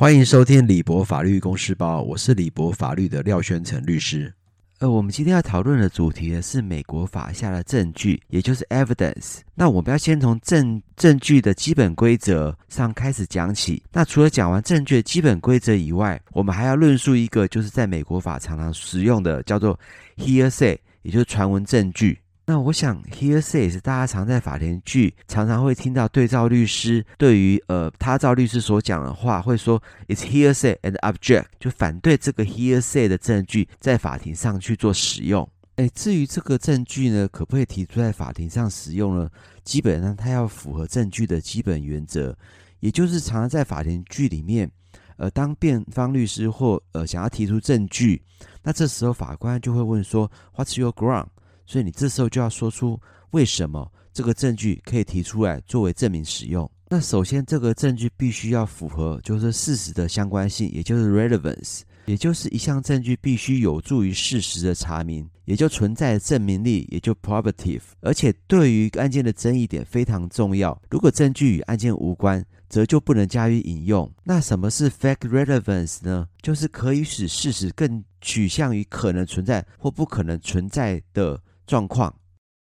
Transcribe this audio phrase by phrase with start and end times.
[0.00, 4.32] 欢迎收听李博法律公司包，我是李博法律的廖宣成律师。
[4.78, 9.38] 呃，我们今天要讨论的主题呢是美国法下的证据，也就是 evidence。
[9.56, 13.82] 那我们要先从证证据的基本规则上开始讲起。
[13.90, 19.76] 那除了讲完证据的基本规则以外，我们还要论述一个就是在美国法常常使用的叫做
[20.16, 22.16] hearsay，也就是传闻证据。
[22.48, 35.46] 那我想，hearsay 是大家常在法庭剧常常会听到对照律师对于呃他照律师所讲的话，会说 it's hearsay and object，就反对这个 hearsay 的证据在法庭上去做使用。
[35.76, 39.28] 诶，至于这个证据呢，可不可以提出在法庭上使用呢？
[39.62, 42.34] 基本上它要符合证据的基本原则，
[42.80, 44.70] 也就是常常在法庭剧里面，
[45.18, 48.22] 呃，当辩方律师或呃想要提出证据，
[48.62, 51.26] 那这时候法官就会问说，What's your ground？
[51.68, 52.98] 所以你这时候就要说出
[53.32, 56.68] 为什么这个证据可以提出来作为证明使用。
[56.88, 67.82] 那首先，这个证据必须要符合就是事实的相关性，也就是 relevance，也就是一项证据必须有助于事实的查明，也就存在证明力，也就 probative。
[68.00, 70.80] 而且对于案件的争议点非常重要。
[70.88, 74.10] 如果证据与案件无关，则就不能加以引用。
[74.24, 76.26] 那什么是 fact relevance 呢？
[76.40, 81.38] 就是可以使事实更取向于可能存在或不可能存在的。
[81.68, 82.12] 状况，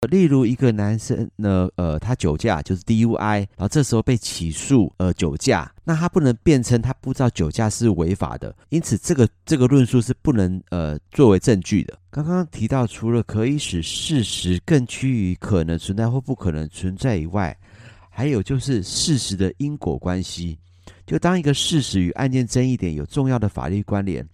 [0.09, 11.99] 例如一个男生呢，呃，他酒驾就是 DUI，然后这时候被起诉，呃，酒驾，那他不能辩称他不知道酒驾是违法的，因此这个这个论述是不能呃作为证据的。
[12.11, 17.57] 刚刚提到，除了可以使事实更趋于可能存在或不可能存在以外，
[18.09, 20.59] 还有就是事实的因果关系，
[21.07, 24.27] 就当一个事实与案件争议点有重要的法律关联。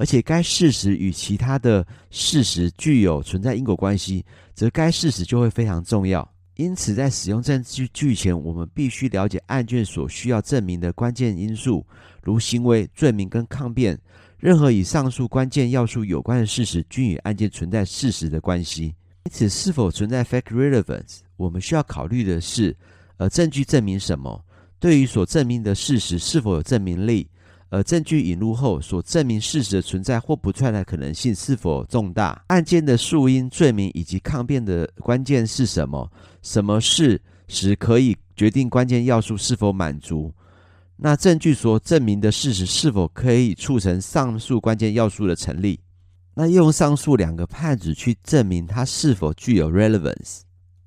[0.00, 6.26] 而且该事实与其他的事实具有存在因果关系，则该事实就会非常重要。
[6.56, 11.86] 因此，在使用证据据前，我们必须了解案件所需要证明的关键因素，
[12.22, 14.00] 如行为、罪名跟抗辩。
[14.38, 18.94] 任何与上述关键要素有关的事实，均与案件存在事实的关系。
[19.24, 22.74] 因此，是否存在 fact relevance，我们需要考虑的是：
[23.18, 24.42] 呃，证据证明什么？
[24.78, 27.28] 对于所证明的事实是否有证明力？
[27.70, 32.44] 而证据引入后，所证明事实的存在或不存在的可能性是否重大？
[32.48, 36.10] 案件的诉因、罪名以及抗辩的关键是什么？
[36.42, 40.32] 什么事实可以决定关键要素是否满足？
[40.96, 45.78] 那证据所证明的事实是否可以促成上述关键要素的成立？
[46.34, 50.40] 那用上述两个判子去证明它是否具有 relevance？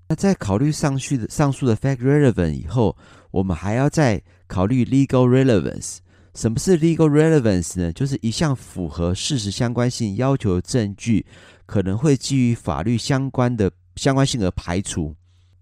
[0.10, 2.98] 那在考虑上述的上述的 fact relevance 以后，
[3.32, 6.00] 我们还要再考虑 legal relevance。
[6.36, 7.94] 什么是 legal relevance 呢？
[7.94, 11.26] 就是一项符合事实相关性要求的证据，
[11.66, 15.16] 可能会基于法律相关的相关性而排除。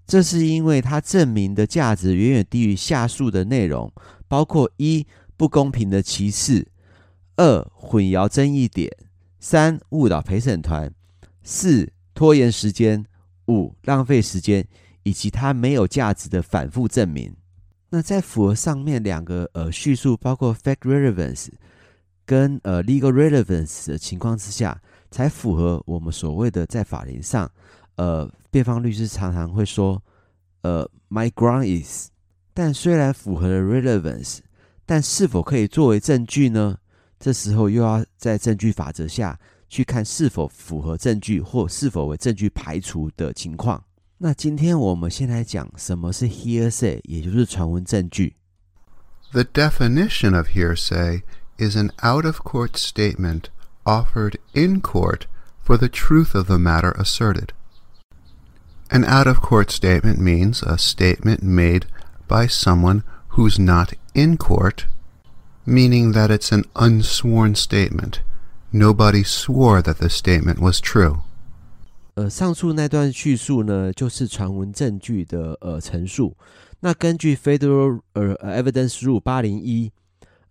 [0.08, 3.92] 这是因为它证明的价值远远低于下述的内容，
[4.28, 5.06] 包括一
[5.36, 6.68] 不公平的歧视，
[7.36, 8.90] 二混淆争议点，
[9.40, 10.94] 三误导陪审团，
[11.44, 13.06] 四拖延时间，
[13.48, 14.66] 五浪费时间，
[15.04, 17.34] 以及它没有价值的反复证明。
[17.92, 21.50] 那在符合上面两个呃叙述，包括 fact relevance
[22.26, 24.82] 跟呃 legal relevance 的情况之下，
[25.12, 27.52] 才符合我们所谓的在法庭上，
[27.98, 30.02] 呃，辩方律师常常会说，
[30.62, 32.10] 呃，my ground is。
[32.54, 34.40] 但虽然符合了 relevance，
[34.86, 36.78] 但是否可以作为证据呢？
[37.20, 39.38] 这时候又要在证据法则下
[39.70, 43.84] 去看是否符合证据或是否为证据排除的情况。
[44.21, 48.37] 那今天我们先来讲什么是 hearsay，也就是传闻证据。
[49.33, 51.23] The definition of hearsay
[51.59, 53.51] is an out-of-court statement
[53.85, 55.27] offered in court
[55.63, 57.51] for the truth of the matter asserted.
[58.89, 61.87] An out-of-court statement means a statement made
[62.29, 64.87] by someone who's not in court,
[65.67, 68.21] meaning that it's an unsworn statement.
[68.73, 71.25] Nobody swore that the statement was true.
[72.22, 76.38] 呃，上述那段叙述呢，就是传闻证据的呃陈述。
[76.82, 79.92] 那根据 Federal 呃 Evidence Rule 八零一，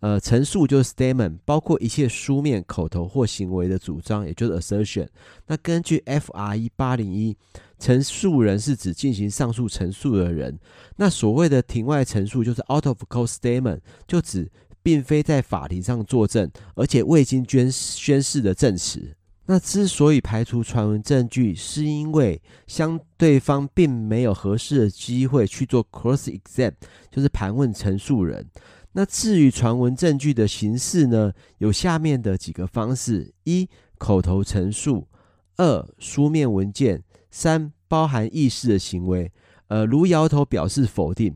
[0.01, 5.07] 呃，陈述就是 statement，包括一切书面、口头或行为的主张，也就是 assertion。
[5.47, 7.37] 那根据 FRE 八零一，
[7.79, 10.59] 陈述人是指进行上述陈述的人。
[10.97, 13.79] 那所谓的庭外陈述就是 out of court statement，
[14.09, 14.51] 就指
[14.83, 19.15] 并非在法庭上作证，而且未经宣宣誓的证词。
[19.51, 26.71] 那之所以排除传闻证据，是因为相对方并没有合适的机会去做 cross exam，
[27.11, 28.47] 就是盘问陈述人。
[28.93, 33.69] 那至于传闻证据的形式呢，有下面的几个方式：一、
[33.99, 35.09] 口头陈述；
[35.57, 37.01] 二、书面文件；
[37.33, 39.33] 三、包含意识的行为，
[39.67, 41.35] 呃，如摇头表示否定。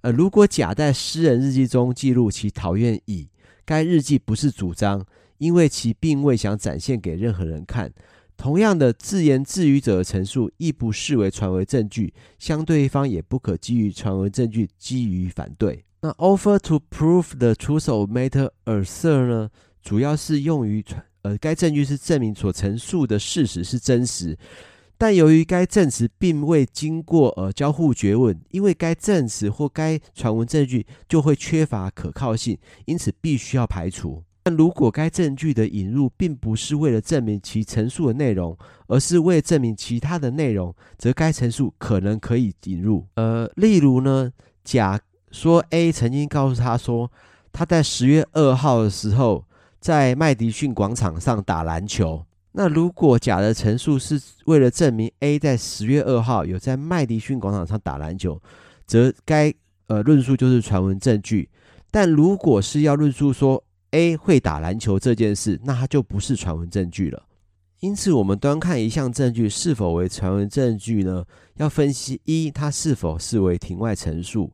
[0.00, 3.28] 呃，如果甲在私人日记中记录其讨厌乙，
[3.64, 5.06] 该日记不是主张，
[5.38, 7.92] 因为其并未想展现给任何人看。
[8.36, 15.84] 同样的，自言自语者的陈述亦不视为传为证据，相对方也不可基于传为证据基于反对。
[16.00, 19.50] 那 offer to prove the truth of matter assert 呢，
[19.80, 24.36] 主要是用于传呃，该证据是证明所陈述的事实是真实。
[24.98, 34.22] 但由于该证词并未经过呃交互詰问，因为该证词或该传闻证据就会缺乏可靠性，因此必须要排除。
[34.44, 38.54] 但如果该证据的引入并不是为了证明其陈述的内容，
[38.88, 43.06] 而是为了证明其他的内容，则该陈述可能可以引入。
[43.14, 44.30] 呃，例如呢，
[44.62, 45.00] 甲
[45.30, 47.10] 说 A 曾经告诉他说，
[47.54, 49.42] 他在十月二号的时候
[49.80, 52.22] 在麦迪逊广场上打篮球。
[52.52, 58.38] 那如果甲的陈述是为了证明 A 在十月二号有在麦迪逊广场上打篮球，
[58.86, 59.52] 则该
[59.86, 61.48] 呃论述就是传闻证据。
[61.90, 63.64] 但如果是要论述说
[63.94, 67.26] A 会打篮球这件事，那它就不是传闻证据了。
[67.78, 71.24] 因此，我们端看一项证据是否为传闻证据呢？
[71.54, 74.50] 要分析一，它是否视为庭外陈述；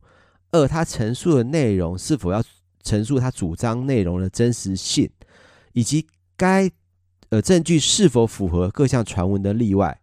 [0.50, 2.42] 二，它陈述的内容是否要
[2.82, 5.08] 陈述它主张内容的真实性，
[5.72, 6.70] 以及该。
[7.31, 10.00] 呃，证据是否符合各项传闻的例外？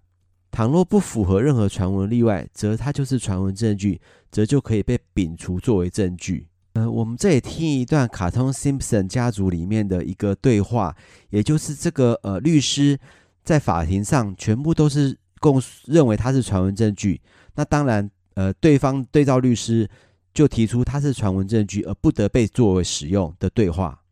[0.49, 3.99] 倘若不符合任何传闻例外，则它就是传闻证据，
[4.31, 6.47] 则就可以被摒除作为证据。
[6.77, 10.95] 呃，我们这里听一段卡通 Simpson 家族里面的一个对话，
[11.31, 12.99] 也就是这个呃律师
[13.43, 17.19] 在法庭上全部都是供认为他是传闻证据。
[17.55, 19.89] 那当然，呃，对方对照律师
[20.35, 24.03] 就提出他是传闻证据，而不得被作为使用的对话。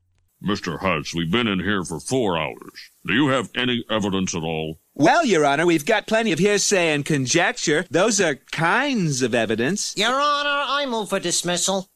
[0.42, 0.76] Mr.
[0.80, 2.90] Hutz, we've been in here for four hours.
[3.06, 4.78] Do you have any evidence at all?
[4.96, 7.86] Well, Your Honor, we've got plenty of hearsay and conjecture.
[7.92, 9.94] Those are kinds of evidence.
[9.96, 11.90] Your Honor, I move for dismissal.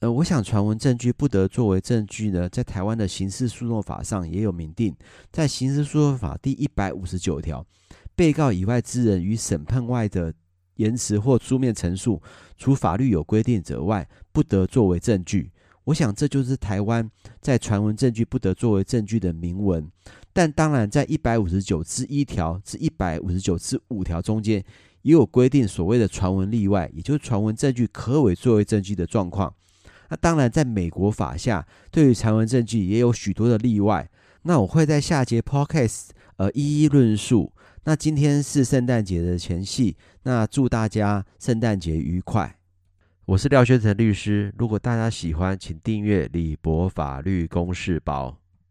[0.00, 4.94] 呃，我想传闻证据不得作为证据呢，在台湾的刑事诉讼法上也有明定，
[5.32, 7.66] 在刑事诉讼法第一百五十九条，
[8.14, 10.32] 被告以外之人与审判外的
[10.76, 12.22] 言辞或书面陈述，
[12.56, 15.50] 除法律有规定者外，不得作为证据。
[15.82, 19.90] 我想这就是台湾在传闻证据不得作为证据的明文，
[20.32, 24.62] 但当然在一百五十九之一条至一百五十九之五条中间
[25.08, 29.54] 也有规定所谓的传闻例外，也就是传闻证据可为作为证据的状况。
[30.10, 34.06] 那当然在美国法下，对于传闻证据也有许多的例外。
[34.42, 37.50] 那我会在下节 podcast 呃一一论述。
[37.84, 42.58] 那今天是圣诞节的前夕，那祝大家圣诞节愉快。
[43.24, 48.37] 我是廖学成律师，如果大家喜欢，请订阅李博法律公示包。